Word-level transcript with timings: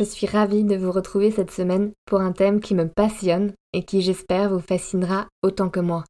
je 0.00 0.04
suis 0.06 0.26
ravie 0.26 0.64
de 0.64 0.76
vous 0.76 0.92
retrouver 0.92 1.30
cette 1.30 1.50
semaine 1.50 1.92
pour 2.06 2.22
un 2.22 2.32
thème 2.32 2.60
qui 2.60 2.74
me 2.74 2.88
passionne 2.88 3.52
et 3.74 3.84
qui 3.84 4.00
j'espère 4.00 4.48
vous 4.48 4.58
fascinera 4.58 5.28
autant 5.42 5.68
que 5.68 5.78
moi. 5.78 6.04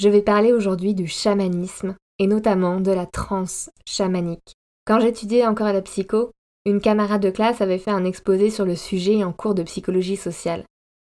Je 0.00 0.08
vais 0.08 0.22
parler 0.22 0.52
aujourd'hui 0.52 0.92
du 0.92 1.06
chamanisme 1.06 1.94
et 2.18 2.26
notamment 2.26 2.80
de 2.80 2.90
la 2.90 3.06
transe 3.06 3.70
chamanique. 3.86 4.54
Quand 4.88 4.98
j'étudiais 4.98 5.46
encore 5.46 5.72
la 5.72 5.82
psycho, 5.82 6.32
une 6.64 6.80
camarade 6.80 7.22
de 7.22 7.30
classe 7.30 7.60
avait 7.60 7.78
fait 7.78 7.92
un 7.92 8.04
exposé 8.04 8.50
sur 8.50 8.64
le 8.64 8.74
sujet 8.74 9.22
en 9.22 9.32
cours 9.32 9.54
de 9.54 9.62
psychologie 9.62 10.16
sociale. 10.16 10.64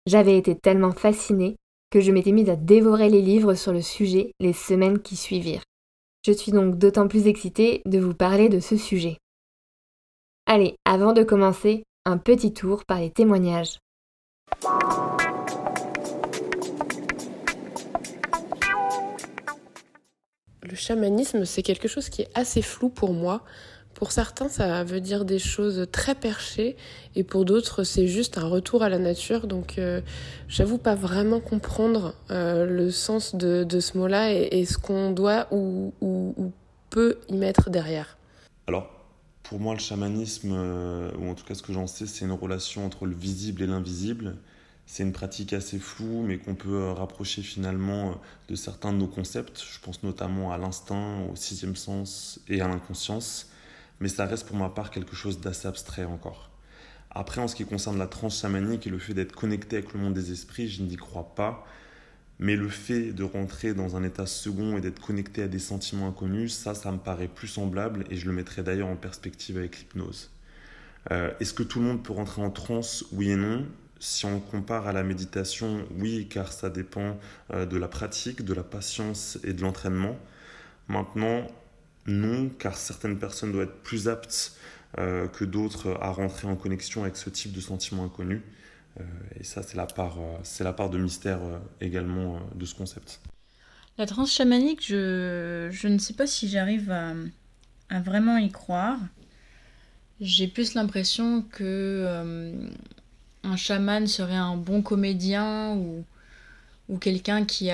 J'avais 0.08 0.38
été 0.38 0.55
tellement 0.55 0.94
fascinée 0.94 1.58
que 1.89 2.00
je 2.00 2.13
m'étais 2.13 2.31
mise 2.31 2.50
à 2.50 2.55
dévorer 2.55 3.09
les 3.09 3.22
livres 3.22 3.55
sur 3.55 3.73
le 3.73 3.81
sujet 3.81 4.31
les 4.39 4.53
semaines 4.53 5.00
qui 5.00 5.17
suivirent. 5.17 5.63
Je 6.25 6.31
suis 6.31 6.53
donc 6.53 6.77
d'autant 6.77 7.09
plus 7.09 7.27
excitée 7.27 7.81
de 7.86 8.00
vous 8.00 8.13
parler 8.13 8.48
de 8.48 8.61
ce 8.61 8.77
sujet. 8.77 9.17
Allez, 10.45 10.75
avant 10.86 11.11
de 11.11 11.23
commencer, 11.23 11.83
un 12.05 12.17
petit 12.17 12.53
tour 12.53 12.85
par 12.85 12.99
les 12.99 13.11
témoignages. 13.11 13.80
Le 20.63 20.75
chamanisme, 20.75 21.45
c'est 21.45 21.61
quelque 21.61 21.88
chose 21.88 22.09
qui 22.09 22.23
est 22.23 22.30
assez 22.33 22.61
flou 22.61 22.89
pour 22.89 23.13
moi. 23.13 23.43
Pour 23.93 24.11
certains, 24.11 24.49
ça 24.49 24.83
veut 24.83 25.02
dire 25.02 25.25
des 25.25 25.38
choses 25.38 25.85
très 25.91 26.16
perchées 26.16 26.75
et 27.16 27.23
pour 27.23 27.45
d'autres, 27.45 27.83
c'est 27.83 28.08
juste 28.08 28.38
un 28.38 28.47
retour 28.47 28.81
à 28.81 28.89
la 28.89 28.97
nature. 28.97 29.45
Donc, 29.45 29.77
euh, 29.77 30.02
j'avoue 30.47 30.80
pas 30.80 30.95
vraiment 30.95 31.39
comprendre 31.39 32.15
euh, 32.31 32.65
le 32.65 32.89
sens 32.89 33.36
de, 33.36 33.67
ce 33.80 33.97
mot-là 33.97 34.31
et, 34.31 34.65
ce 34.65 34.77
qu'on 34.77 35.11
doit 35.11 35.47
ou, 35.52 35.93
ou, 36.02 36.52
peut 36.89 37.19
y 37.30 37.38
mettre 37.38 37.69
derrière. 37.69 38.17
Alors, 38.65 39.00
pour 39.52 39.59
moi, 39.59 39.73
le 39.73 39.81
chamanisme, 39.81 40.53
euh, 40.53 41.11
ou 41.19 41.30
en 41.30 41.35
tout 41.35 41.44
cas 41.44 41.55
ce 41.55 41.61
que 41.61 41.73
j'en 41.73 41.85
sais, 41.85 42.07
c'est 42.07 42.23
une 42.23 42.31
relation 42.31 42.85
entre 42.85 43.05
le 43.05 43.13
visible 43.13 43.61
et 43.61 43.67
l'invisible. 43.67 44.38
C'est 44.85 45.03
une 45.03 45.11
pratique 45.11 45.52
assez 45.52 45.77
floue, 45.77 46.21
mais 46.21 46.38
qu'on 46.38 46.55
peut 46.55 46.83
euh, 46.83 46.93
rapprocher 46.93 47.41
finalement 47.41 48.11
euh, 48.11 48.13
de 48.47 48.55
certains 48.55 48.93
de 48.93 48.97
nos 48.97 49.09
concepts. 49.09 49.61
Je 49.69 49.77
pense 49.81 50.03
notamment 50.03 50.53
à 50.53 50.58
l'instinct, 50.58 51.25
au 51.30 51.35
sixième 51.35 51.75
sens 51.75 52.39
et 52.47 52.61
à 52.61 52.69
l'inconscience. 52.69 53.49
Mais 53.99 54.08
ça 54.08 54.25
reste 54.25 54.47
pour 54.47 54.55
ma 54.55 54.69
part 54.69 54.89
quelque 54.89 55.17
chose 55.17 55.41
d'assez 55.41 55.67
abstrait 55.67 56.05
encore. 56.05 56.49
Après, 57.09 57.41
en 57.41 57.49
ce 57.49 57.55
qui 57.58 57.65
concerne 57.65 57.97
la 57.97 58.08
transe 58.08 58.39
chamanique 58.39 58.88
et 58.88 58.89
le 58.89 58.99
fait 58.99 59.13
d'être 59.13 59.36
connecté 59.36 59.80
avec 59.80 59.91
le 59.91 59.99
monde 59.99 60.13
des 60.13 60.31
esprits, 60.31 60.69
je 60.69 60.81
n'y 60.81 60.95
crois 60.95 61.36
pas. 61.36 61.67
Mais 62.42 62.56
le 62.56 62.70
fait 62.70 63.14
de 63.14 63.23
rentrer 63.23 63.75
dans 63.75 63.95
un 63.95 64.03
état 64.03 64.25
second 64.25 64.75
et 64.75 64.81
d'être 64.81 65.00
connecté 65.00 65.44
à 65.44 65.47
des 65.47 65.59
sentiments 65.59 66.08
inconnus, 66.08 66.53
ça, 66.53 66.73
ça 66.73 66.92
me 66.92 66.98
paraît 66.98 67.28
plus 67.28 67.48
semblable 67.48 68.03
et 68.09 68.17
je 68.17 68.25
le 68.25 68.33
mettrai 68.33 68.64
d'ailleurs 68.64 68.88
en 68.88 68.95
perspective 68.95 69.58
avec 69.58 69.78
l'hypnose. 69.78 70.31
Euh, 71.11 71.31
est-ce 71.39 71.53
que 71.53 71.61
tout 71.61 71.80
le 71.80 71.86
monde 71.86 72.03
peut 72.03 72.14
rentrer 72.14 72.42
en 72.42 72.50
transe 72.50 73.06
Oui 73.11 73.30
et 73.30 73.36
non? 73.36 73.67
Si 73.99 74.26
on 74.26 74.39
compare 74.39 74.88
à 74.88 74.92
la 74.92 75.04
méditation, 75.04 75.86
oui, 75.99 76.27
car 76.27 76.52
ça 76.52 76.71
dépend 76.71 77.20
euh, 77.54 77.67
de 77.67 77.77
la 77.77 77.88
pratique, 77.88 78.44
de 78.44 78.55
la 78.55 78.64
patience 78.64 79.38
et 79.44 79.54
de 79.54 79.61
l'entraînement. 79.61 80.17
Maintenant, 80.88 81.45
non, 82.08 82.49
car 82.49 82.76
certaines 82.76 83.20
personnes 83.20 83.52
doivent 83.52 83.67
être 83.67 83.83
plus 83.83 84.10
aptes 84.10 84.58
euh, 84.98 85.27
que 85.27 85.45
d'autres 85.45 85.95
à 86.02 86.10
rentrer 86.10 86.48
en 86.48 86.55
connexion 86.55 87.04
avec 87.04 87.17
ce 87.17 87.30
type 87.30 87.52
de 87.52 87.61
sentiments 87.61 88.05
inconnus. 88.05 88.42
Euh, 88.99 89.03
et 89.39 89.43
ça, 89.43 89.63
c'est 89.63 89.75
la, 89.75 89.85
part, 89.85 90.17
euh, 90.19 90.63
la 90.63 90.73
part 90.73 90.89
de 90.89 90.97
mystère 90.97 91.39
euh, 91.41 91.59
également 91.79 92.39
de 92.55 92.65
ce 92.65 92.75
concept. 92.75 93.19
La 93.97 94.05
transe 94.05 94.33
chamanique, 94.33 94.85
je, 94.85 95.69
je 95.71 95.87
ne 95.87 95.97
sais 95.97 96.13
pas 96.13 96.27
si 96.27 96.49
j'arrive 96.49 96.91
à, 96.91 97.99
vraiment 97.99 98.37
y 98.37 98.49
croire. 98.49 98.97
J'ai 100.19 100.47
plus 100.47 100.75
l'impression 100.75 101.41
que 101.41 102.69
un 103.43 103.55
chaman 103.55 104.07
serait 104.07 104.35
un 104.35 104.55
bon 104.55 104.81
comédien 104.81 105.73
ou, 105.75 106.05
ou 106.89 106.97
quelqu'un 106.97 107.43
qui, 107.43 107.69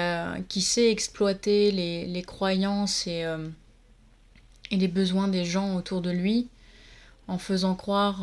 qui 0.48 0.62
sait 0.62 0.90
exploiter 0.90 1.72
les, 1.72 2.06
les 2.08 2.24
croyances 2.24 3.06
et, 3.06 3.26
et 4.72 4.78
les 4.78 4.88
besoins 4.88 5.28
des 5.28 5.46
gens 5.46 5.76
autour 5.76 6.02
de 6.02 6.10
lui 6.10 6.48
en 7.28 7.38
faisant 7.38 7.76
croire 7.76 8.22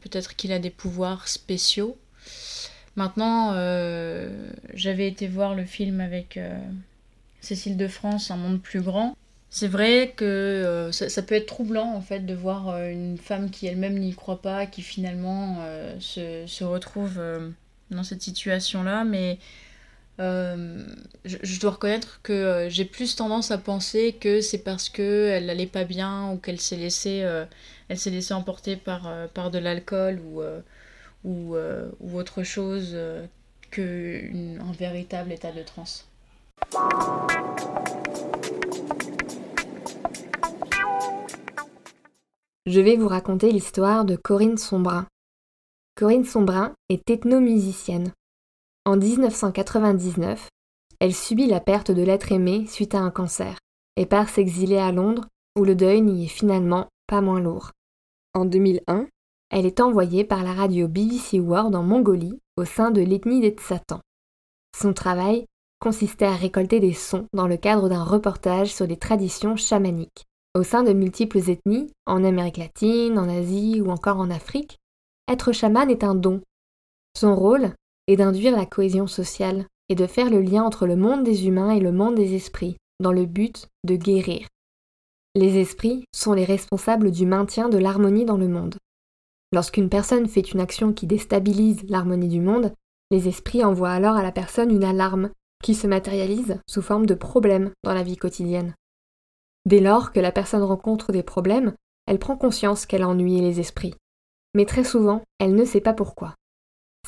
peut-être 0.00 0.36
qu'il 0.36 0.52
a 0.52 0.58
des 0.58 0.70
pouvoirs 0.70 1.26
spéciaux 1.26 1.98
Maintenant, 2.96 3.52
euh, 3.54 4.48
j'avais 4.72 5.06
été 5.06 5.28
voir 5.28 5.54
le 5.54 5.66
film 5.66 6.00
avec 6.00 6.38
euh, 6.38 6.58
Cécile 7.42 7.76
de 7.76 7.88
France, 7.88 8.30
Un 8.30 8.36
monde 8.36 8.60
plus 8.60 8.80
grand. 8.80 9.16
C'est 9.50 9.68
vrai 9.68 10.14
que 10.16 10.24
euh, 10.24 10.92
ça, 10.92 11.22
peut 11.22 11.34
être 11.34 11.46
troublant 11.46 11.92
en 11.94 12.00
fait 12.00 12.20
de 12.20 12.34
voir 12.34 12.76
une 12.88 13.16
femme 13.18 13.50
qui 13.50 13.66
elle-même 13.66 13.98
n'y 13.98 14.14
croit 14.14 14.42
pas, 14.42 14.66
qui 14.66 14.82
finalement 14.82 15.58
se, 16.00 16.64
retrouve 16.64 17.20
dans 17.90 18.02
cette 18.02 18.22
situation-là, 18.22 19.04
mais 19.04 19.38
je, 20.18 21.60
dois 21.60 21.72
reconnaître 21.72 22.20
que 22.22 22.66
j'ai 22.70 22.84
plus 22.84 23.14
tendance 23.14 23.50
à 23.50 23.58
penser 23.58 24.16
que 24.18 24.40
c'est 24.40 24.58
parce 24.58 24.88
qu'elle 24.88 25.46
n'allait 25.46 25.66
pas 25.66 25.84
bien 25.84 26.32
ou 26.32 26.38
qu'elle 26.38 26.60
s'est 26.60 26.76
laissée, 26.76 27.24
laissée 27.88 28.34
emporter 28.34 28.76
par, 28.76 29.10
par 29.32 29.50
de 29.50 29.58
l'alcool 29.58 30.20
ou 30.20 30.42
ou, 31.24 31.54
euh, 31.54 31.90
ou 32.00 32.18
autre 32.18 32.42
chose 32.42 32.92
euh, 32.94 33.26
qu'un 33.70 34.72
véritable 34.72 35.32
état 35.32 35.52
de 35.52 35.62
transe. 35.62 36.08
Je 42.66 42.80
vais 42.80 42.96
vous 42.96 43.08
raconter 43.08 43.52
l'histoire 43.52 44.04
de 44.04 44.16
Corinne 44.16 44.58
Sombrin. 44.58 45.06
Corinne 45.94 46.24
Sombrin 46.24 46.74
est 46.88 47.08
ethnomusicienne. 47.08 48.12
En 48.84 48.96
1999, 48.96 50.48
elle 51.00 51.14
subit 51.14 51.46
la 51.46 51.60
perte 51.60 51.90
de 51.90 52.02
l'être 52.02 52.32
aimé 52.32 52.66
suite 52.66 52.94
à 52.94 52.98
un 52.98 53.10
cancer 53.10 53.58
et 53.96 54.06
part 54.06 54.28
s'exiler 54.28 54.78
à 54.78 54.92
Londres 54.92 55.26
où 55.56 55.64
le 55.64 55.74
deuil 55.74 56.02
n'y 56.02 56.24
est 56.24 56.28
finalement 56.28 56.88
pas 57.06 57.20
moins 57.20 57.40
lourd. 57.40 57.72
En 58.34 58.44
2001, 58.44 59.06
elle 59.50 59.66
est 59.66 59.80
envoyée 59.80 60.24
par 60.24 60.42
la 60.42 60.52
radio 60.52 60.88
BBC 60.88 61.38
World 61.38 61.74
en 61.74 61.82
Mongolie 61.82 62.40
au 62.56 62.64
sein 62.64 62.90
de 62.90 63.00
l'ethnie 63.00 63.40
des 63.40 63.50
Tsatans. 63.50 64.00
Son 64.76 64.92
travail 64.92 65.46
consistait 65.78 66.26
à 66.26 66.34
récolter 66.34 66.80
des 66.80 66.92
sons 66.92 67.26
dans 67.32 67.46
le 67.46 67.56
cadre 67.56 67.88
d'un 67.88 68.02
reportage 68.02 68.74
sur 68.74 68.86
les 68.86 68.96
traditions 68.96 69.56
chamaniques. 69.56 70.24
Au 70.54 70.62
sein 70.62 70.82
de 70.82 70.92
multiples 70.92 71.50
ethnies, 71.50 71.92
en 72.06 72.24
Amérique 72.24 72.56
latine, 72.56 73.18
en 73.18 73.28
Asie 73.28 73.80
ou 73.80 73.90
encore 73.90 74.18
en 74.18 74.30
Afrique, 74.30 74.78
être 75.28 75.52
chaman 75.52 75.90
est 75.90 76.02
un 76.02 76.14
don. 76.14 76.40
Son 77.16 77.34
rôle 77.34 77.74
est 78.06 78.16
d'induire 78.16 78.56
la 78.56 78.66
cohésion 78.66 79.06
sociale 79.06 79.66
et 79.88 79.94
de 79.94 80.06
faire 80.06 80.30
le 80.30 80.40
lien 80.40 80.64
entre 80.64 80.86
le 80.86 80.96
monde 80.96 81.24
des 81.24 81.46
humains 81.46 81.70
et 81.70 81.80
le 81.80 81.92
monde 81.92 82.14
des 82.14 82.34
esprits, 82.34 82.76
dans 83.00 83.12
le 83.12 83.26
but 83.26 83.68
de 83.84 83.96
guérir. 83.96 84.48
Les 85.34 85.58
esprits 85.58 86.04
sont 86.14 86.32
les 86.32 86.44
responsables 86.44 87.10
du 87.10 87.26
maintien 87.26 87.68
de 87.68 87.78
l'harmonie 87.78 88.24
dans 88.24 88.38
le 88.38 88.48
monde. 88.48 88.76
Lorsqu'une 89.52 89.88
personne 89.88 90.26
fait 90.26 90.52
une 90.52 90.60
action 90.60 90.92
qui 90.92 91.06
déstabilise 91.06 91.82
l'harmonie 91.88 92.28
du 92.28 92.40
monde, 92.40 92.72
les 93.10 93.28
esprits 93.28 93.64
envoient 93.64 93.90
alors 93.90 94.16
à 94.16 94.22
la 94.22 94.32
personne 94.32 94.70
une 94.70 94.84
alarme 94.84 95.30
qui 95.62 95.74
se 95.74 95.86
matérialise 95.86 96.60
sous 96.68 96.82
forme 96.82 97.06
de 97.06 97.14
problèmes 97.14 97.70
dans 97.84 97.94
la 97.94 98.02
vie 98.02 98.16
quotidienne. 98.16 98.74
Dès 99.64 99.80
lors 99.80 100.12
que 100.12 100.20
la 100.20 100.32
personne 100.32 100.62
rencontre 100.62 101.12
des 101.12 101.22
problèmes, 101.22 101.74
elle 102.06 102.18
prend 102.18 102.36
conscience 102.36 102.86
qu'elle 102.86 103.02
a 103.02 103.08
ennuyé 103.08 103.40
les 103.40 103.60
esprits. 103.60 103.94
Mais 104.54 104.64
très 104.64 104.84
souvent, 104.84 105.22
elle 105.38 105.54
ne 105.54 105.64
sait 105.64 105.80
pas 105.80 105.92
pourquoi. 105.92 106.34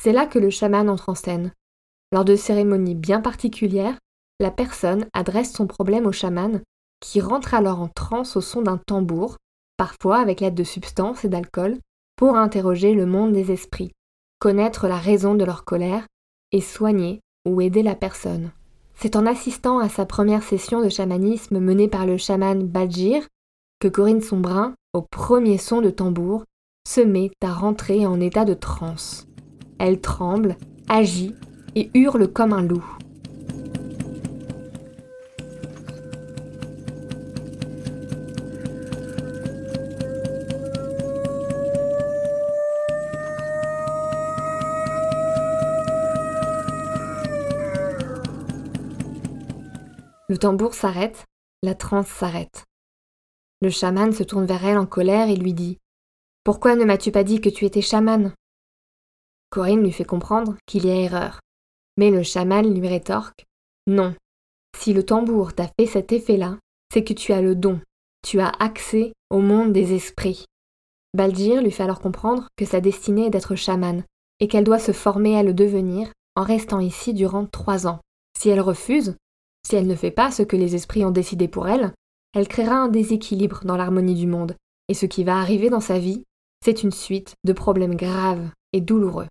C'est 0.01 0.11
là 0.11 0.25
que 0.25 0.39
le 0.39 0.49
chaman 0.49 0.89
entre 0.89 1.09
en 1.09 1.15
scène. 1.15 1.53
Lors 2.11 2.25
de 2.25 2.35
cérémonies 2.35 2.95
bien 2.95 3.21
particulières, 3.21 3.97
la 4.39 4.51
personne 4.51 5.07
adresse 5.13 5.53
son 5.53 5.67
problème 5.67 6.05
au 6.05 6.11
chaman, 6.11 6.61
qui 7.01 7.21
rentre 7.21 7.53
alors 7.53 7.81
en 7.81 7.87
transe 7.87 8.35
au 8.35 8.41
son 8.41 8.61
d'un 8.61 8.77
tambour, 8.77 9.37
parfois 9.77 10.19
avec 10.19 10.41
l'aide 10.41 10.55
de 10.55 10.63
substances 10.63 11.23
et 11.23 11.29
d'alcool, 11.29 11.77
pour 12.19 12.35
interroger 12.35 12.95
le 12.95 13.05
monde 13.05 13.31
des 13.31 13.49
esprits, 13.49 13.93
connaître 14.39 14.89
la 14.89 14.97
raison 14.97 15.35
de 15.35 15.45
leur 15.45 15.63
colère 15.63 16.05
et 16.51 16.59
soigner 16.59 17.21
ou 17.47 17.61
aider 17.61 17.81
la 17.81 17.95
personne. 17.95 18.51
C'est 18.93 19.15
en 19.15 19.25
assistant 19.25 19.79
à 19.79 19.87
sa 19.87 20.05
première 20.05 20.43
session 20.43 20.83
de 20.83 20.89
chamanisme 20.89 21.59
menée 21.59 21.87
par 21.87 22.05
le 22.05 22.17
chaman 22.17 22.61
Bajir 22.61 23.25
que 23.79 23.87
Corinne 23.87 24.19
Sombrin, 24.19 24.73
au 24.91 25.01
premier 25.01 25.57
son 25.57 25.79
de 25.79 25.89
tambour, 25.89 26.43
se 26.85 26.99
met 26.99 27.31
à 27.41 27.53
rentrer 27.53 28.05
en 28.05 28.19
état 28.19 28.43
de 28.43 28.53
transe. 28.53 29.25
Elle 29.77 30.01
tremble, 30.01 30.57
agit 30.89 31.35
et 31.75 31.89
hurle 31.93 32.27
comme 32.27 32.51
un 32.51 32.63
loup. 32.63 32.97
Le 50.29 50.37
tambour 50.37 50.75
s'arrête, 50.75 51.25
la 51.63 51.73
transe 51.73 52.07
s'arrête. 52.07 52.63
Le 53.61 53.71
chaman 53.71 54.13
se 54.13 54.23
tourne 54.23 54.45
vers 54.45 54.63
elle 54.63 54.77
en 54.77 54.85
colère 54.85 55.27
et 55.27 55.35
lui 55.35 55.53
dit 55.53 55.79
Pourquoi 56.43 56.75
ne 56.75 56.85
m'as-tu 56.85 57.11
pas 57.11 57.23
dit 57.23 57.41
que 57.41 57.49
tu 57.49 57.65
étais 57.65 57.81
chaman? 57.81 58.31
Corinne 59.49 59.81
lui 59.81 59.91
fait 59.91 60.05
comprendre 60.05 60.55
qu'il 60.67 60.85
y 60.85 60.91
a 60.91 60.95
erreur. 60.95 61.39
Mais 61.97 62.11
le 62.11 62.21
chaman 62.21 62.71
lui 62.71 62.87
rétorque 62.87 63.45
Non, 63.87 64.15
si 64.77 64.93
le 64.93 65.03
tambour 65.03 65.53
t'a 65.53 65.67
fait 65.79 65.87
cet 65.87 66.11
effet-là, 66.11 66.59
c'est 66.93 67.03
que 67.03 67.13
tu 67.13 67.33
as 67.33 67.41
le 67.41 67.55
don, 67.55 67.81
tu 68.21 68.39
as 68.39 68.49
accès 68.59 69.13
au 69.31 69.39
monde 69.39 69.73
des 69.73 69.93
esprits. 69.93 70.45
Baldir 71.15 71.63
lui 71.63 71.71
fait 71.71 71.83
alors 71.83 71.99
comprendre 71.99 72.47
que 72.55 72.65
sa 72.65 72.81
destinée 72.81 73.25
est 73.25 73.29
d'être 73.31 73.55
chamane 73.55 74.03
et 74.39 74.47
qu'elle 74.47 74.63
doit 74.63 74.79
se 74.79 74.91
former 74.91 75.37
à 75.37 75.43
le 75.43 75.55
devenir 75.55 76.11
en 76.35 76.43
restant 76.43 76.79
ici 76.79 77.15
durant 77.15 77.47
trois 77.47 77.87
ans. 77.87 77.99
Si 78.37 78.49
elle 78.49 78.61
refuse, 78.61 79.15
si 79.65 79.75
elle 79.75 79.87
ne 79.87 79.95
fait 79.95 80.11
pas 80.11 80.31
ce 80.31 80.43
que 80.43 80.55
les 80.55 80.75
esprits 80.75 81.05
ont 81.05 81.11
décidé 81.11 81.47
pour 81.47 81.67
elle, 81.67 81.93
elle 82.33 82.47
créera 82.47 82.75
un 82.75 82.87
déséquilibre 82.89 83.61
dans 83.65 83.77
l'harmonie 83.77 84.15
du 84.15 84.27
monde, 84.27 84.55
et 84.87 84.93
ce 84.93 85.05
qui 85.05 85.23
va 85.23 85.37
arriver 85.37 85.69
dans 85.69 85.79
sa 85.79 85.99
vie, 85.99 86.23
c'est 86.63 86.83
une 86.83 86.91
suite 86.91 87.35
de 87.43 87.53
problèmes 87.53 87.95
graves 87.95 88.49
et 88.73 88.81
douloureux. 88.81 89.27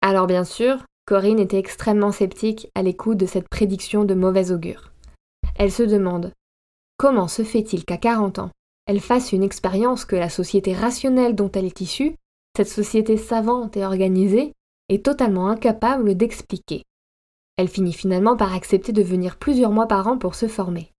Alors 0.00 0.26
bien 0.26 0.44
sûr, 0.44 0.84
Corinne 1.06 1.40
était 1.40 1.58
extrêmement 1.58 2.12
sceptique 2.12 2.68
à 2.74 2.82
l'écoute 2.82 3.18
de 3.18 3.26
cette 3.26 3.48
prédiction 3.48 4.04
de 4.04 4.14
mauvais 4.14 4.50
augure. 4.50 4.92
Elle 5.56 5.72
se 5.72 5.82
demande 5.82 6.32
comment 6.96 7.28
se 7.28 7.42
fait-il 7.42 7.84
qu'à 7.84 7.96
40 7.96 8.38
ans, 8.38 8.50
elle 8.86 9.00
fasse 9.00 9.32
une 9.32 9.42
expérience 9.42 10.04
que 10.04 10.16
la 10.16 10.28
société 10.28 10.74
rationnelle 10.74 11.34
dont 11.34 11.50
elle 11.52 11.64
est 11.64 11.80
issue, 11.80 12.16
cette 12.56 12.68
société 12.68 13.16
savante 13.16 13.76
et 13.76 13.84
organisée, 13.84 14.52
est 14.88 15.04
totalement 15.04 15.48
incapable 15.48 16.16
d'expliquer? 16.16 16.82
Elle 17.56 17.68
finit 17.68 17.92
finalement 17.92 18.36
par 18.36 18.54
accepter 18.54 18.92
de 18.92 19.02
venir 19.02 19.36
plusieurs 19.36 19.70
mois 19.70 19.86
par 19.86 20.06
an 20.08 20.18
pour 20.18 20.34
se 20.34 20.48
former. 20.48 20.90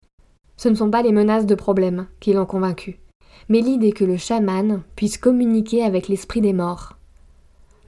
Ce 0.56 0.68
ne 0.68 0.74
sont 0.74 0.90
pas 0.90 1.02
les 1.02 1.12
menaces 1.12 1.46
de 1.46 1.54
problème 1.54 2.06
qui 2.20 2.32
l'ont 2.32 2.46
convaincue, 2.46 3.00
mais 3.48 3.60
l'idée 3.60 3.92
que 3.92 4.04
le 4.04 4.16
chaman 4.16 4.82
puisse 4.96 5.18
communiquer 5.18 5.82
avec 5.82 6.08
l'esprit 6.08 6.40
des 6.40 6.52
morts. 6.52 6.96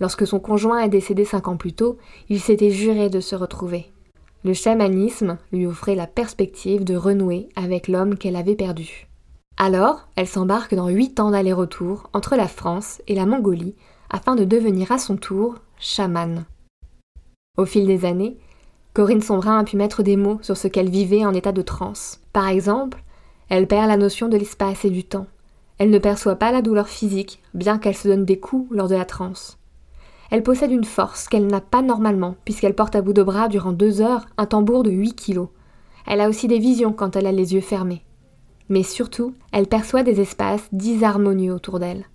Lorsque 0.00 0.26
son 0.26 0.40
conjoint 0.40 0.80
est 0.80 0.88
décédé 0.88 1.24
cinq 1.24 1.48
ans 1.48 1.56
plus 1.56 1.72
tôt, 1.72 1.96
il 2.28 2.40
s'était 2.40 2.70
juré 2.70 3.08
de 3.08 3.20
se 3.20 3.34
retrouver. 3.34 3.86
Le 4.44 4.52
chamanisme 4.52 5.38
lui 5.52 5.66
offrait 5.66 5.94
la 5.94 6.06
perspective 6.06 6.84
de 6.84 6.96
renouer 6.96 7.48
avec 7.56 7.88
l'homme 7.88 8.16
qu'elle 8.16 8.36
avait 8.36 8.56
perdu. 8.56 9.08
Alors, 9.56 10.06
elle 10.16 10.28
s'embarque 10.28 10.74
dans 10.74 10.88
huit 10.88 11.18
ans 11.18 11.30
d'aller-retour 11.30 12.10
entre 12.12 12.36
la 12.36 12.46
France 12.46 13.00
et 13.08 13.14
la 13.14 13.26
Mongolie 13.26 13.74
afin 14.10 14.34
de 14.34 14.44
devenir 14.44 14.92
à 14.92 14.98
son 14.98 15.16
tour 15.16 15.56
chamane. 15.78 16.44
Au 17.56 17.64
fil 17.64 17.86
des 17.86 18.04
années, 18.04 18.36
Corinne 18.96 19.20
Sombrin 19.20 19.58
a 19.58 19.64
pu 19.64 19.76
mettre 19.76 20.02
des 20.02 20.16
mots 20.16 20.38
sur 20.40 20.56
ce 20.56 20.68
qu'elle 20.68 20.88
vivait 20.88 21.26
en 21.26 21.34
état 21.34 21.52
de 21.52 21.60
transe. 21.60 22.18
Par 22.32 22.48
exemple, 22.48 23.04
elle 23.50 23.66
perd 23.66 23.88
la 23.88 23.98
notion 23.98 24.30
de 24.30 24.38
l'espace 24.38 24.86
et 24.86 24.90
du 24.90 25.04
temps. 25.04 25.26
Elle 25.76 25.90
ne 25.90 25.98
perçoit 25.98 26.36
pas 26.36 26.50
la 26.50 26.62
douleur 26.62 26.88
physique, 26.88 27.42
bien 27.52 27.76
qu'elle 27.76 27.94
se 27.94 28.08
donne 28.08 28.24
des 28.24 28.40
coups 28.40 28.74
lors 28.74 28.88
de 28.88 28.94
la 28.94 29.04
transe. 29.04 29.58
Elle 30.30 30.42
possède 30.42 30.70
une 30.70 30.84
force 30.84 31.28
qu'elle 31.28 31.46
n'a 31.46 31.60
pas 31.60 31.82
normalement, 31.82 32.36
puisqu'elle 32.46 32.74
porte 32.74 32.96
à 32.96 33.02
bout 33.02 33.12
de 33.12 33.22
bras 33.22 33.48
durant 33.48 33.72
deux 33.72 34.00
heures 34.00 34.24
un 34.38 34.46
tambour 34.46 34.82
de 34.82 34.90
8 34.90 35.12
kilos. 35.12 35.48
Elle 36.06 36.22
a 36.22 36.28
aussi 36.30 36.48
des 36.48 36.58
visions 36.58 36.94
quand 36.94 37.16
elle 37.16 37.26
a 37.26 37.32
les 37.32 37.52
yeux 37.52 37.60
fermés. 37.60 38.02
Mais 38.70 38.82
surtout, 38.82 39.34
elle 39.52 39.66
perçoit 39.66 40.04
des 40.04 40.22
espaces 40.22 40.68
disharmonieux 40.72 41.52
autour 41.52 41.80
d'elle. 41.80 42.06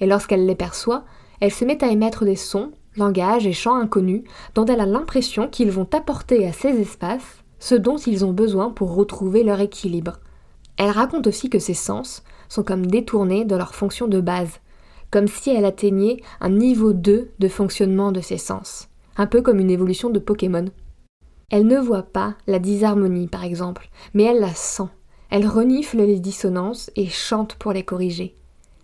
Et 0.00 0.06
lorsqu'elle 0.06 0.46
les 0.46 0.54
perçoit, 0.54 1.04
elle 1.40 1.52
se 1.52 1.66
met 1.66 1.84
à 1.84 1.88
émettre 1.88 2.24
des 2.24 2.34
sons 2.34 2.72
langage 2.96 3.46
et 3.46 3.52
chants 3.52 3.76
inconnus 3.76 4.22
dont 4.54 4.64
elle 4.66 4.80
a 4.80 4.86
l'impression 4.86 5.48
qu'ils 5.48 5.70
vont 5.70 5.88
apporter 5.92 6.46
à 6.46 6.52
ces 6.52 6.80
espaces 6.80 7.42
ce 7.58 7.74
dont 7.74 7.96
ils 7.98 8.24
ont 8.24 8.32
besoin 8.32 8.70
pour 8.70 8.94
retrouver 8.94 9.44
leur 9.44 9.60
équilibre. 9.60 10.18
Elle 10.76 10.90
raconte 10.90 11.26
aussi 11.26 11.50
que 11.50 11.58
ces 11.58 11.74
sens 11.74 12.24
sont 12.48 12.62
comme 12.62 12.86
détournés 12.86 13.44
de 13.44 13.54
leur 13.54 13.74
fonction 13.74 14.08
de 14.08 14.20
base, 14.20 14.60
comme 15.10 15.28
si 15.28 15.50
elle 15.50 15.64
atteignait 15.64 16.22
un 16.40 16.48
niveau 16.48 16.92
2 16.92 17.32
de 17.38 17.48
fonctionnement 17.48 18.12
de 18.12 18.20
ses 18.20 18.38
sens, 18.38 18.88
un 19.16 19.26
peu 19.26 19.42
comme 19.42 19.60
une 19.60 19.70
évolution 19.70 20.08
de 20.08 20.18
Pokémon. 20.18 20.66
Elle 21.50 21.66
ne 21.66 21.78
voit 21.78 22.04
pas 22.04 22.34
la 22.46 22.58
disharmonie, 22.58 23.26
par 23.26 23.44
exemple, 23.44 23.90
mais 24.14 24.22
elle 24.22 24.40
la 24.40 24.54
sent. 24.54 24.88
Elle 25.30 25.46
renifle 25.46 25.98
les 25.98 26.18
dissonances 26.18 26.90
et 26.96 27.06
chante 27.06 27.54
pour 27.56 27.72
les 27.72 27.84
corriger. 27.84 28.34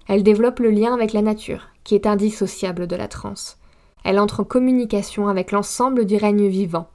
Elle 0.08 0.22
développe 0.22 0.60
le 0.60 0.70
lien 0.70 0.94
avec 0.94 1.12
la 1.12 1.22
nature, 1.22 1.68
qui 1.82 1.94
est 1.94 2.06
indissociable 2.06 2.86
de 2.86 2.96
la 2.96 3.08
transe. 3.08 3.58
Elle 4.08 4.20
entre 4.20 4.38
en 4.38 4.44
communication 4.44 5.26
avec 5.26 5.50
l'ensemble 5.50 6.04
du 6.04 6.14
règne 6.14 6.46
vivant, 6.46 6.86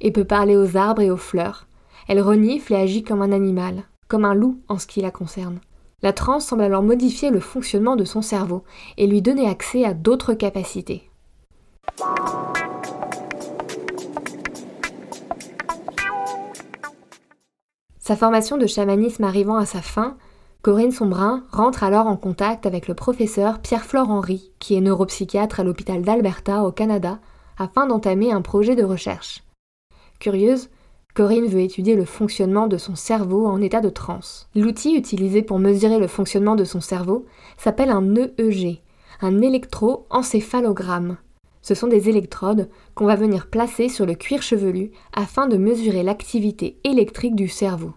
et 0.00 0.12
peut 0.12 0.24
parler 0.24 0.56
aux 0.56 0.76
arbres 0.76 1.02
et 1.02 1.10
aux 1.10 1.16
fleurs. 1.16 1.66
Elle 2.06 2.20
renifle 2.20 2.74
et 2.74 2.76
agit 2.76 3.02
comme 3.02 3.20
un 3.20 3.32
animal, 3.32 3.82
comme 4.06 4.24
un 4.24 4.32
loup 4.32 4.60
en 4.68 4.78
ce 4.78 4.86
qui 4.86 5.00
la 5.00 5.10
concerne. 5.10 5.58
La 6.02 6.12
transe 6.12 6.46
semble 6.46 6.62
alors 6.62 6.84
modifier 6.84 7.30
le 7.30 7.40
fonctionnement 7.40 7.96
de 7.96 8.04
son 8.04 8.22
cerveau 8.22 8.62
et 8.96 9.08
lui 9.08 9.22
donner 9.22 9.48
accès 9.48 9.84
à 9.84 9.92
d'autres 9.92 10.34
capacités. 10.34 11.10
Sa 17.98 18.14
formation 18.14 18.56
de 18.56 18.68
chamanisme 18.68 19.24
arrivant 19.24 19.56
à 19.56 19.66
sa 19.66 19.82
fin, 19.82 20.16
Corinne 20.62 20.92
Sombrin 20.92 21.42
rentre 21.50 21.82
alors 21.82 22.06
en 22.06 22.16
contact 22.16 22.66
avec 22.66 22.86
le 22.86 22.94
professeur 22.94 23.58
Pierre-Flore 23.58 24.08
Henry, 24.08 24.52
qui 24.60 24.76
est 24.76 24.80
neuropsychiatre 24.80 25.58
à 25.58 25.64
l'hôpital 25.64 26.02
d'Alberta 26.02 26.62
au 26.62 26.70
Canada, 26.70 27.18
afin 27.58 27.88
d'entamer 27.88 28.30
un 28.30 28.42
projet 28.42 28.76
de 28.76 28.84
recherche. 28.84 29.42
Curieuse, 30.20 30.70
Corinne 31.14 31.48
veut 31.48 31.62
étudier 31.62 31.96
le 31.96 32.04
fonctionnement 32.04 32.68
de 32.68 32.76
son 32.76 32.94
cerveau 32.94 33.44
en 33.46 33.60
état 33.60 33.80
de 33.80 33.88
transe. 33.88 34.48
L'outil 34.54 34.94
utilisé 34.94 35.42
pour 35.42 35.58
mesurer 35.58 35.98
le 35.98 36.06
fonctionnement 36.06 36.54
de 36.54 36.64
son 36.64 36.80
cerveau 36.80 37.26
s'appelle 37.58 37.90
un 37.90 38.14
EEG, 38.14 38.82
un 39.20 39.40
électroencéphalogramme. 39.40 41.16
Ce 41.62 41.74
sont 41.74 41.88
des 41.88 42.08
électrodes 42.08 42.68
qu'on 42.94 43.06
va 43.06 43.16
venir 43.16 43.48
placer 43.48 43.88
sur 43.88 44.06
le 44.06 44.14
cuir 44.14 44.42
chevelu 44.42 44.92
afin 45.12 45.48
de 45.48 45.56
mesurer 45.56 46.04
l'activité 46.04 46.78
électrique 46.84 47.34
du 47.34 47.48
cerveau. 47.48 47.94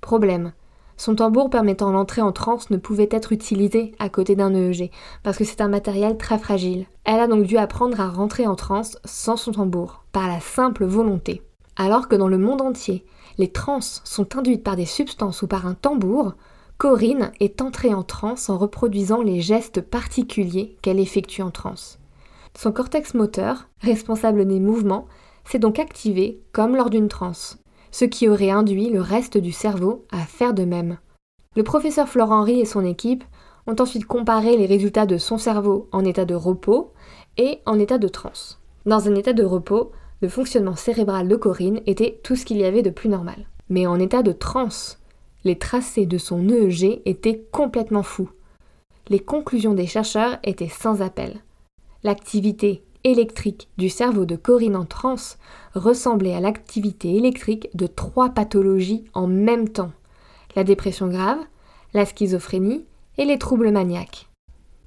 Problème, 0.00 0.52
son 0.98 1.14
tambour 1.14 1.48
permettant 1.48 1.92
l'entrée 1.92 2.20
en 2.20 2.32
transe 2.32 2.70
ne 2.70 2.76
pouvait 2.76 3.08
être 3.12 3.32
utilisé 3.32 3.94
à 4.00 4.08
côté 4.08 4.34
d'un 4.34 4.52
EEG, 4.52 4.90
parce 5.22 5.38
que 5.38 5.44
c'est 5.44 5.60
un 5.60 5.68
matériel 5.68 6.18
très 6.18 6.38
fragile. 6.38 6.86
Elle 7.04 7.20
a 7.20 7.28
donc 7.28 7.44
dû 7.44 7.56
apprendre 7.56 8.00
à 8.00 8.08
rentrer 8.08 8.48
en 8.48 8.56
transe 8.56 8.98
sans 9.04 9.36
son 9.36 9.52
tambour, 9.52 10.04
par 10.10 10.26
la 10.26 10.40
simple 10.40 10.84
volonté. 10.84 11.40
Alors 11.76 12.08
que 12.08 12.16
dans 12.16 12.26
le 12.26 12.36
monde 12.36 12.60
entier, 12.60 13.06
les 13.38 13.52
transes 13.52 14.02
sont 14.04 14.36
induites 14.36 14.64
par 14.64 14.74
des 14.74 14.86
substances 14.86 15.42
ou 15.42 15.46
par 15.46 15.66
un 15.66 15.74
tambour, 15.74 16.34
Corinne 16.78 17.30
est 17.38 17.62
entrée 17.62 17.94
en 17.94 18.02
transe 18.02 18.50
en 18.50 18.58
reproduisant 18.58 19.22
les 19.22 19.40
gestes 19.40 19.80
particuliers 19.80 20.76
qu'elle 20.82 20.98
effectue 20.98 21.42
en 21.42 21.52
transe. 21.52 22.00
Son 22.56 22.72
cortex 22.72 23.14
moteur, 23.14 23.68
responsable 23.82 24.44
des 24.48 24.58
mouvements, 24.58 25.06
s'est 25.44 25.60
donc 25.60 25.78
activé 25.78 26.40
comme 26.50 26.74
lors 26.74 26.90
d'une 26.90 27.08
transe 27.08 27.58
ce 27.90 28.04
qui 28.04 28.28
aurait 28.28 28.50
induit 28.50 28.90
le 28.90 29.00
reste 29.00 29.38
du 29.38 29.52
cerveau 29.52 30.04
à 30.10 30.18
faire 30.18 30.54
de 30.54 30.64
même. 30.64 30.98
Le 31.56 31.62
professeur 31.62 32.08
Florent 32.08 32.40
Henry 32.40 32.60
et 32.60 32.64
son 32.64 32.84
équipe 32.84 33.24
ont 33.66 33.76
ensuite 33.80 34.06
comparé 34.06 34.56
les 34.56 34.66
résultats 34.66 35.06
de 35.06 35.18
son 35.18 35.38
cerveau 35.38 35.88
en 35.92 36.04
état 36.04 36.24
de 36.24 36.34
repos 36.34 36.92
et 37.36 37.60
en 37.66 37.78
état 37.78 37.98
de 37.98 38.08
transe. 38.08 38.60
Dans 38.86 39.08
un 39.08 39.14
état 39.14 39.32
de 39.32 39.44
repos, 39.44 39.92
le 40.20 40.28
fonctionnement 40.28 40.76
cérébral 40.76 41.28
de 41.28 41.36
Corinne 41.36 41.80
était 41.86 42.20
tout 42.22 42.36
ce 42.36 42.44
qu'il 42.44 42.56
y 42.56 42.64
avait 42.64 42.82
de 42.82 42.90
plus 42.90 43.08
normal. 43.08 43.46
Mais 43.68 43.86
en 43.86 44.00
état 44.00 44.22
de 44.22 44.32
transe, 44.32 44.98
les 45.44 45.58
tracés 45.58 46.06
de 46.06 46.18
son 46.18 46.48
EEG 46.48 47.02
étaient 47.04 47.44
complètement 47.52 48.02
fous. 48.02 48.30
Les 49.08 49.20
conclusions 49.20 49.74
des 49.74 49.86
chercheurs 49.86 50.38
étaient 50.42 50.68
sans 50.68 51.02
appel. 51.02 51.42
L'activité 52.02 52.82
électrique 53.10 53.68
du 53.78 53.88
cerveau 53.88 54.24
de 54.24 54.36
Corinne 54.36 54.76
en 54.76 54.84
transe 54.84 55.38
ressemblait 55.74 56.34
à 56.34 56.40
l'activité 56.40 57.16
électrique 57.16 57.68
de 57.74 57.86
trois 57.86 58.30
pathologies 58.30 59.04
en 59.14 59.26
même 59.26 59.68
temps 59.68 59.92
la 60.56 60.64
dépression 60.64 61.08
grave, 61.08 61.38
la 61.94 62.04
schizophrénie 62.04 62.84
et 63.16 63.24
les 63.24 63.38
troubles 63.38 63.70
maniaques. 63.70 64.28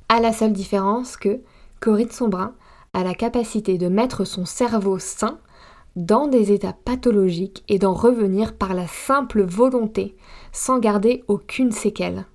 À 0.10 0.20
la 0.20 0.34
seule 0.34 0.54
différence 0.54 1.16
que 1.16 1.40
Corinne 1.80 2.12
Sombrin 2.12 2.54
a 2.94 3.04
la 3.04 3.14
capacité 3.14 3.78
de 3.78 3.88
mettre 3.88 4.26
son 4.26 4.46
cerveau 4.46 5.00
sain 5.00 5.40
dans 5.96 6.28
des 6.28 6.52
états 6.52 6.74
pathologiques 6.74 7.64
et 7.68 7.80
d'en 7.80 7.94
revenir 7.94 8.56
par 8.56 8.74
la 8.74 8.88
simple 8.88 9.44
volonté, 9.44 10.16
sans 10.52 10.80
garder 10.80 11.24
aucune 11.28 11.72
séquelle. 11.72 12.26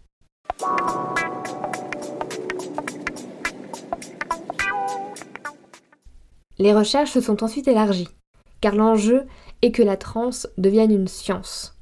Les 6.58 6.74
recherches 6.74 7.12
se 7.12 7.20
sont 7.20 7.44
ensuite 7.44 7.68
élargies, 7.68 8.08
car 8.60 8.74
l'enjeu 8.74 9.24
est 9.62 9.72
que 9.72 9.82
la 9.82 9.96
transe 9.96 10.48
devienne 10.56 10.90
une 10.90 11.08
science. 11.08 11.76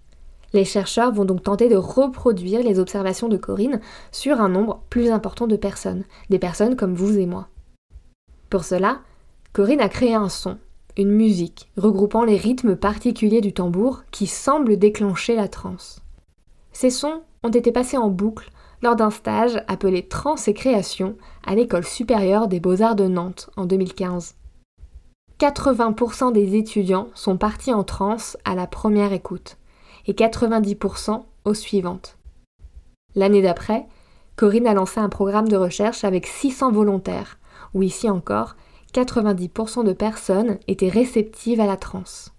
Les 0.53 0.65
chercheurs 0.65 1.13
vont 1.13 1.25
donc 1.25 1.43
tenter 1.43 1.69
de 1.69 1.77
reproduire 1.77 2.63
les 2.63 2.79
observations 2.79 3.29
de 3.29 3.37
Corinne 3.37 3.81
sur 4.13 4.41
un 4.41 4.49
nombre 4.49 4.83
plus 4.91 5.11
important 5.11 5.47
de 5.47 5.57
personnes, 5.57 6.05
des 6.31 6.39
personnes 6.39 6.77
comme 6.77 6.95
vous 6.95 7.19
et 7.19 7.27
moi. 7.27 7.49
Pour 8.51 8.65
cela, 8.65 9.01
Corinne 9.53 9.81
a 9.81 9.89
créé 9.89 10.15
un 10.15 10.29
son, 10.29 10.59
une 10.97 11.11
musique, 11.11 11.71
regroupant 11.77 12.25
les 12.25 12.37
rythmes 12.37 12.77
particuliers 12.77 13.41
du 13.41 13.53
tambour 13.53 14.05
qui 14.11 14.27
semblent 14.27 14.77
déclencher 14.77 15.35
la 15.35 15.49
transe. 15.49 16.01
Ces 16.73 16.91
sons 16.91 17.23
ont 17.43 17.51
été 17.51 17.73
passés 17.73 17.97
en 17.97 18.09
boucle 18.09 18.51
lors 18.83 18.97
d'un 18.97 19.11
stage 19.11 19.63
appelé 19.67 20.07
Trans 20.07 20.37
et 20.47 20.55
Création 20.55 21.17
à 21.45 21.55
l'École 21.55 21.85
supérieure 21.85 22.49
des 22.49 22.61
beaux-arts 22.61 22.97
de 22.97 23.09
Nantes 23.09 23.51
en 23.57 23.67
2015. 23.67 24.35
80% 25.41 26.33
des 26.33 26.57
étudiants 26.57 27.09
sont 27.15 27.37
partis 27.37 27.73
en 27.73 27.83
transe 27.83 28.37
à 28.45 28.55
la 28.55 28.67
première 28.67 29.13
écoute 29.13 29.57
et 30.07 30.13
90% 30.13 31.23
aux 31.45 31.55
suivantes. 31.55 32.17
L'année 33.15 33.43
d'après, 33.43 33.87
Corinne 34.37 34.67
a 34.67 34.75
lancé 34.75 35.01
un 35.01 35.09
programme 35.09 35.49
de 35.49 35.57
recherche 35.57 36.05
avec 36.05 36.27
600 36.27 36.73
volontaires, 36.73 37.39
où 37.73 37.83
ici 37.83 38.09
encore, 38.09 38.57
90% 38.93 39.85
de 39.85 39.93
personnes 39.93 40.59
étaient 40.69 40.89
réceptives 40.89 41.61
à 41.61 41.67
la 41.67 41.77
transe. 41.77 42.33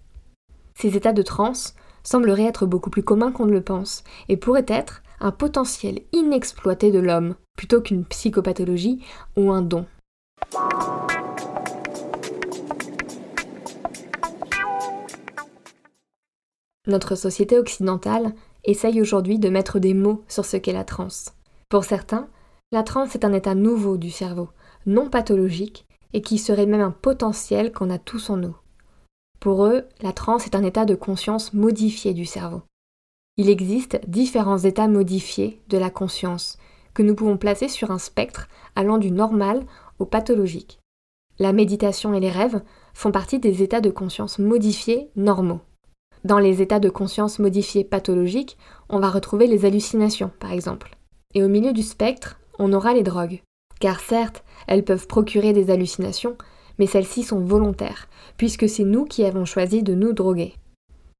Ces 0.74 0.96
états 0.96 1.12
de 1.12 1.22
transe 1.22 1.74
sembleraient 2.02 2.44
être 2.44 2.66
beaucoup 2.66 2.90
plus 2.90 3.02
communs 3.02 3.32
qu'on 3.32 3.46
ne 3.46 3.52
le 3.52 3.62
pense 3.62 4.04
et 4.28 4.36
pourraient 4.36 4.66
être 4.68 5.02
un 5.20 5.32
potentiel 5.32 6.00
inexploité 6.12 6.90
de 6.90 6.98
l'homme 6.98 7.34
plutôt 7.56 7.80
qu'une 7.80 8.04
psychopathologie 8.04 9.02
ou 9.36 9.50
un 9.50 9.62
don. 9.62 9.86
Notre 16.86 17.16
société 17.16 17.58
occidentale 17.58 18.34
essaye 18.64 19.00
aujourd'hui 19.00 19.38
de 19.38 19.48
mettre 19.48 19.78
des 19.78 19.94
mots 19.94 20.24
sur 20.28 20.44
ce 20.44 20.56
qu'est 20.56 20.72
la 20.72 20.84
transe. 20.84 21.34
Pour 21.68 21.84
certains, 21.84 22.28
la 22.72 22.82
transe 22.82 23.14
est 23.14 23.24
un 23.24 23.32
état 23.32 23.54
nouveau 23.54 23.96
du 23.96 24.10
cerveau, 24.10 24.48
non 24.86 25.08
pathologique, 25.08 25.86
et 26.12 26.22
qui 26.22 26.38
serait 26.38 26.66
même 26.66 26.80
un 26.80 26.92
potentiel 26.92 27.72
qu'on 27.72 27.90
a 27.90 27.98
tous 27.98 28.30
en 28.30 28.36
nous. 28.36 28.56
Pour 29.40 29.66
eux, 29.66 29.84
la 30.00 30.12
transe 30.12 30.46
est 30.46 30.54
un 30.54 30.64
état 30.64 30.84
de 30.84 30.94
conscience 30.94 31.52
modifié 31.52 32.14
du 32.14 32.24
cerveau. 32.24 32.62
Il 33.36 33.50
existe 33.50 34.00
différents 34.08 34.58
états 34.58 34.88
modifiés 34.88 35.60
de 35.68 35.76
la 35.76 35.90
conscience 35.90 36.56
que 36.94 37.02
nous 37.02 37.14
pouvons 37.14 37.36
placer 37.36 37.68
sur 37.68 37.90
un 37.90 37.98
spectre 37.98 38.48
allant 38.74 38.96
du 38.96 39.10
normal 39.10 39.66
au 39.98 40.06
pathologique. 40.06 40.80
La 41.38 41.52
méditation 41.52 42.14
et 42.14 42.20
les 42.20 42.30
rêves 42.30 42.62
font 42.94 43.12
partie 43.12 43.38
des 43.38 43.62
états 43.62 43.82
de 43.82 43.90
conscience 43.90 44.38
modifiés 44.38 45.10
normaux. 45.16 45.60
Dans 46.26 46.40
les 46.40 46.60
états 46.60 46.80
de 46.80 46.88
conscience 46.88 47.38
modifiés 47.38 47.84
pathologiques, 47.84 48.58
on 48.88 48.98
va 48.98 49.10
retrouver 49.10 49.46
les 49.46 49.64
hallucinations, 49.64 50.32
par 50.40 50.50
exemple. 50.50 50.96
Et 51.34 51.44
au 51.44 51.48
milieu 51.48 51.72
du 51.72 51.84
spectre, 51.84 52.40
on 52.58 52.72
aura 52.72 52.94
les 52.94 53.04
drogues. 53.04 53.42
Car 53.78 54.00
certes, 54.00 54.42
elles 54.66 54.82
peuvent 54.82 55.06
procurer 55.06 55.52
des 55.52 55.70
hallucinations, 55.70 56.36
mais 56.80 56.88
celles-ci 56.88 57.22
sont 57.22 57.38
volontaires, 57.38 58.08
puisque 58.38 58.68
c'est 58.68 58.82
nous 58.82 59.04
qui 59.04 59.24
avons 59.24 59.44
choisi 59.44 59.84
de 59.84 59.94
nous 59.94 60.12
droguer. 60.12 60.54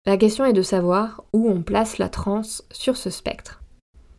La 0.06 0.16
question 0.16 0.44
est 0.44 0.52
de 0.52 0.62
savoir 0.62 1.22
où 1.32 1.48
on 1.48 1.62
place 1.62 1.98
la 1.98 2.08
transe 2.08 2.64
sur 2.72 2.96
ce 2.96 3.08
spectre. 3.08 3.62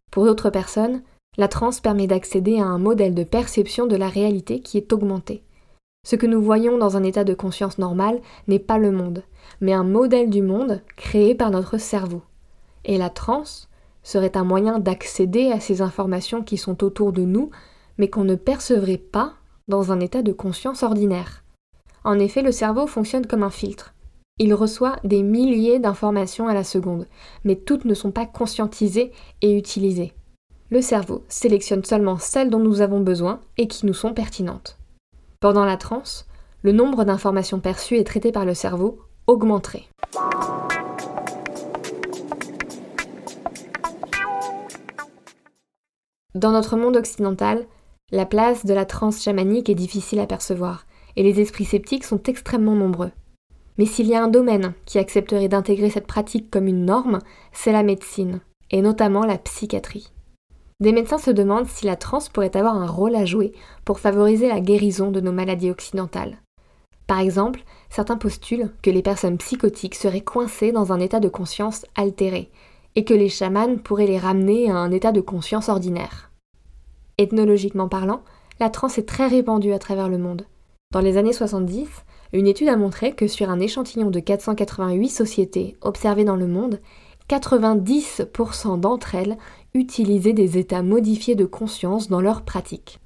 Pour 0.10 0.24
d'autres 0.24 0.52
personnes, 0.52 1.02
la 1.36 1.50
transe 1.50 1.82
permet 1.82 2.08
d'accéder 2.08 2.60
à 2.60 2.66
un 2.66 2.78
modèle 2.78 3.14
de 3.14 3.26
perception 3.26 3.88
de 3.88 3.98
la 3.98 4.08
réalité 4.08 4.62
qui 4.62 4.78
est 4.78 4.94
augmenté. 4.94 5.44
Ce 6.08 6.16
que 6.16 6.26
nous 6.26 6.42
voyons 6.42 6.78
dans 6.78 6.96
un 6.96 7.04
état 7.04 7.26
de 7.26 7.34
conscience 7.34 7.80
normal 7.80 8.22
n'est 8.48 8.60
pas 8.60 8.78
le 8.78 8.92
monde, 8.92 9.24
mais 9.60 9.74
un 9.74 9.84
modèle 9.84 10.30
du 10.30 10.42
monde 10.42 10.82
créé 10.96 11.36
par 11.36 11.52
notre 11.52 11.78
cerveau. 11.78 12.22
Et 12.86 12.98
la 12.98 13.10
transe 13.10 13.68
serait 14.04 14.38
un 14.38 14.46
moyen 14.46 14.80
d'accéder 14.80 15.52
à 15.52 15.60
ces 15.60 15.82
informations 15.82 16.44
qui 16.44 16.56
sont 16.56 16.82
autour 16.82 17.12
de 17.12 17.24
nous, 17.24 17.50
mais 17.98 18.10
qu'on 18.10 18.24
ne 18.24 18.36
percevrait 18.36 18.96
pas 18.96 19.34
dans 19.68 19.92
un 19.92 20.00
état 20.00 20.22
de 20.22 20.32
conscience 20.32 20.82
ordinaire. 20.82 21.44
En 22.06 22.18
effet, 22.20 22.42
le 22.42 22.54
cerveau 22.54 22.88
fonctionne 22.88 23.28
comme 23.28 23.44
un 23.44 23.50
filtre. 23.50 23.94
Il 24.40 24.54
reçoit 24.54 24.96
des 25.04 25.24
milliers 25.24 25.80
d'informations 25.80 26.48
à 26.48 26.54
la 26.54 26.64
seconde, 26.64 27.06
mais 27.44 27.58
toutes 27.58 27.84
ne 27.84 27.94
sont 27.94 28.12
pas 28.12 28.26
conscientisées 28.26 29.12
et 29.42 29.58
utilisées. 29.58 30.14
Le 30.70 30.80
cerveau 30.80 31.26
sélectionne 31.28 31.84
seulement 31.84 32.18
celles 32.18 32.50
dont 32.50 32.60
nous 32.60 32.80
avons 32.80 33.02
besoin 33.02 33.42
et 33.58 33.68
qui 33.68 33.86
nous 33.86 33.94
sont 33.94 34.14
pertinentes. 34.14 34.78
Pendant 35.40 35.66
la 35.66 35.78
transe, 35.78 36.26
le 36.64 36.72
nombre 36.72 37.04
d'informations 37.04 37.60
perçues 37.60 37.98
et 37.98 38.04
traitées 38.04 38.32
par 38.32 38.44
le 38.44 38.56
cerveau 38.56 39.02
augmenterait. 39.28 39.86
Dans 46.34 46.52
notre 46.52 46.76
monde 46.76 46.98
occidental, 46.98 47.68
la 48.12 48.26
place 48.26 48.66
de 48.66 48.74
la 48.74 48.86
transe 48.86 49.22
chamanique 49.22 49.70
est 49.70 49.76
difficile 49.76 50.20
à 50.20 50.26
percevoir, 50.26 50.88
et 51.16 51.22
les 51.22 51.40
esprits 51.40 51.66
sceptiques 51.66 52.06
sont 52.06 52.24
extrêmement 52.24 52.76
nombreux. 52.76 53.12
Mais 53.78 53.86
s'il 53.86 54.08
y 54.08 54.16
a 54.16 54.24
un 54.24 54.30
domaine 54.30 54.74
qui 54.86 54.98
accepterait 54.98 55.50
d'intégrer 55.50 55.92
cette 55.92 56.08
pratique 56.08 56.50
comme 56.50 56.66
une 56.66 56.86
norme, 56.86 57.20
c'est 57.52 57.72
la 57.72 57.84
médecine, 57.84 58.42
et 58.72 58.82
notamment 58.82 59.24
la 59.24 59.38
psychiatrie. 59.38 60.12
Des 60.80 60.92
médecins 60.92 61.18
se 61.18 61.32
demandent 61.32 61.68
si 61.68 61.88
la 61.88 61.96
transe 61.96 62.30
pourrait 62.30 62.56
avoir 62.56 62.76
un 62.76 62.86
rôle 62.86 63.16
à 63.16 63.26
jouer 63.26 63.54
pour 63.84 64.00
favoriser 64.00 64.48
la 64.48 64.60
guérison 64.60 65.10
de 65.10 65.20
nos 65.20 65.32
maladies 65.32 65.72
occidentales. 65.72 66.38
Par 67.08 67.20
exemple, 67.20 67.64
certains 67.90 68.18
postulent 68.18 68.72
que 68.84 68.92
les 68.92 69.02
personnes 69.02 69.38
psychotiques 69.38 69.96
seraient 69.96 70.22
coincées 70.22 70.72
dans 70.72 70.94
un 70.94 71.00
état 71.00 71.20
de 71.20 71.30
conscience 71.30 71.86
altéré, 71.96 72.52
et 72.96 73.06
que 73.06 73.14
les 73.14 73.30
chamans 73.30 73.78
pourraient 73.78 74.08
les 74.08 74.20
ramener 74.20 74.70
à 74.70 74.76
un 74.76 74.92
état 74.92 75.12
de 75.12 75.22
conscience 75.22 75.70
ordinaire. 75.70 76.32
Ethnologiquement 77.18 77.88
parlant, 77.88 78.22
la 78.60 78.70
transe 78.70 79.00
est 79.00 79.08
très 79.08 79.28
répandue 79.28 79.74
à 79.74 79.80
travers 79.80 80.10
le 80.10 80.18
monde. 80.20 80.46
Dans 80.92 81.02
les 81.02 81.18
années 81.18 81.34
70, 81.34 81.88
une 82.34 82.48
étude 82.48 82.70
a 82.70 82.78
montré 82.78 83.14
que 83.14 83.28
sur 83.28 83.50
un 83.50 83.60
échantillon 83.60 84.12
de 84.12 84.20
488 84.20 85.10
sociétés 85.10 85.76
observées 85.82 86.26
dans 86.26 86.36
le 86.36 86.48
monde, 86.48 86.80
90% 87.30 88.80
d'entre 88.80 89.16
elles 89.16 89.38
utiliser 89.74 90.34
des 90.34 90.58
états 90.58 90.82
modifiés 90.82 91.36
de 91.36 91.46
conscience 91.46 92.08
dans 92.08 92.22
leur 92.22 92.44
pratique. 92.44 93.00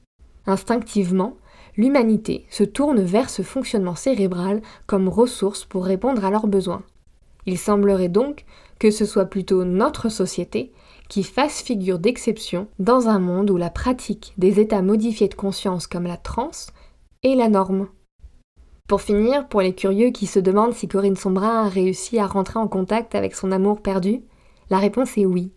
Instinctivement, 0.46 1.38
l'humanité 1.78 2.46
se 2.50 2.64
tourne 2.64 3.02
vers 3.02 3.30
ce 3.30 3.42
fonctionnement 3.42 3.96
cérébral 3.96 4.62
comme 4.88 5.10
ressource 5.10 5.66
pour 5.66 5.86
répondre 5.86 6.26
à 6.26 6.32
leurs 6.32 6.48
besoins. 6.48 6.84
Il 7.46 7.58
semblerait 7.58 8.10
donc 8.10 8.46
que 8.80 8.92
ce 8.92 9.06
soit 9.06 9.26
plutôt 9.26 9.64
notre 9.64 10.10
société 10.10 10.72
qui 11.10 11.24
fasse 11.24 11.62
figure 11.62 12.00
d'exception 12.00 12.68
dans 12.80 13.10
un 13.10 13.20
monde 13.20 13.50
où 13.50 13.58
la 13.58 13.70
pratique 13.70 14.34
des 14.38 14.60
états 14.60 14.82
modifiés 14.82 15.28
de 15.28 15.36
conscience 15.36 15.88
comme 15.88 16.06
la 16.06 16.18
transe 16.18 16.72
est 17.24 17.36
la 17.36 17.50
norme. 17.50 17.88
Pour 18.88 19.02
finir, 19.02 19.48
pour 19.48 19.62
les 19.62 19.74
curieux 19.74 20.10
qui 20.10 20.28
se 20.28 20.40
demandent 20.40 20.74
si 20.74 20.88
Corinne 20.88 21.16
Sombrin 21.16 21.66
a 21.66 21.70
réussi 21.70 22.20
à 22.20 22.28
rentrer 22.28 22.60
en 22.60 22.68
contact 22.68 23.16
avec 23.16 23.36
son 23.36 23.52
amour 23.52 23.82
perdu, 23.82 24.22
la 24.70 24.80
réponse 24.80 25.18
est 25.18 25.26
oui. 25.26 25.52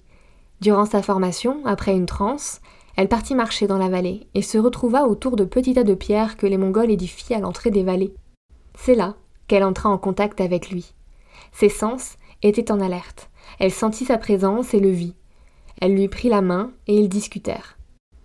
Durant 0.61 0.87
sa 0.87 1.03
formation, 1.03 1.61
après 1.65 1.93
une 1.93 2.07
transe, 2.07 2.61
elle 2.97 3.09
partit 3.09 3.35
marcher 3.35 3.67
dans 3.67 3.79
la 3.79 3.89
vallée 3.89 4.29
et 4.35 4.43
se 4.43 4.57
retrouva 4.57 5.07
autour 5.07 5.37
de 5.37 5.45
petits 5.45 5.75
tas 5.75 5.85
de 5.85 5.95
pierres 5.95 6.37
que 6.37 6.47
les 6.47 6.59
Mongols 6.59 6.91
édifient 6.91 7.35
à 7.35 7.41
l'entrée 7.41 7.71
des 7.71 7.83
vallées. 7.83 8.15
C'est 8.77 8.95
là 8.95 9.17
qu'elle 9.49 9.65
entra 9.65 9.89
en 9.89 9.99
contact 9.99 10.41
avec 10.41 10.71
lui. 10.71 10.95
Ses 11.53 11.69
sens 11.69 12.17
étaient 12.43 12.71
en 12.71 12.81
alerte. 12.81 13.31
Elle 13.59 13.73
sentit 13.73 14.05
sa 14.05 14.19
présence 14.19 14.75
et 14.75 14.81
le 14.81 14.91
vit. 14.91 15.15
Elle 15.81 15.95
lui 15.95 16.09
prit 16.09 16.29
la 16.29 16.41
main 16.41 16.73
et 16.87 16.97
ils 16.97 17.09
discutèrent. 17.09 17.77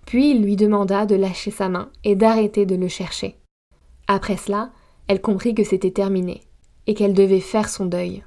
Puis 0.06 0.32
il 0.32 0.42
lui 0.42 0.56
demanda 0.56 1.06
de 1.06 1.16
lâcher 1.16 1.52
sa 1.52 1.70
main 1.70 1.90
et 2.04 2.16
d'arrêter 2.16 2.66
de 2.66 2.76
le 2.76 2.88
chercher. 2.88 3.38
Après 4.08 4.38
cela, 4.38 4.72
elle 5.10 5.22
comprit 5.22 5.56
que 5.56 5.64
c'était 5.64 5.92
terminé 5.92 6.44
et 6.88 6.94
qu'elle 6.94 7.14
devait 7.14 7.42
faire 7.42 7.68
son 7.68 7.86
deuil. 7.86 8.24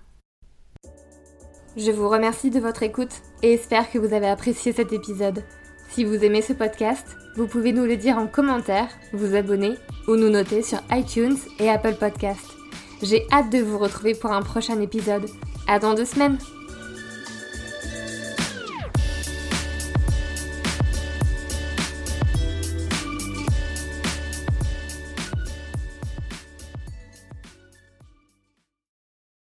Je 1.76 1.92
vous 1.92 2.08
remercie 2.08 2.50
de 2.50 2.60
votre 2.60 2.82
écoute 2.82 3.22
et 3.42 3.54
espère 3.54 3.90
que 3.90 3.98
vous 3.98 4.12
avez 4.12 4.26
apprécié 4.26 4.72
cet 4.72 4.92
épisode. 4.92 5.44
Si 5.88 6.04
vous 6.04 6.24
aimez 6.24 6.42
ce 6.42 6.52
podcast, 6.52 7.06
vous 7.36 7.46
pouvez 7.46 7.72
nous 7.72 7.84
le 7.84 7.96
dire 7.96 8.18
en 8.18 8.26
commentaire, 8.26 8.88
vous 9.12 9.34
abonner 9.34 9.74
ou 10.08 10.16
nous 10.16 10.28
noter 10.28 10.62
sur 10.62 10.80
iTunes 10.90 11.38
et 11.60 11.70
Apple 11.70 11.94
Podcast. 11.94 12.44
J'ai 13.00 13.26
hâte 13.32 13.50
de 13.50 13.58
vous 13.58 13.78
retrouver 13.78 14.14
pour 14.14 14.32
un 14.32 14.42
prochain 14.42 14.80
épisode. 14.80 15.30
À 15.68 15.78
dans 15.78 15.94
deux 15.94 16.04
semaines! 16.04 16.38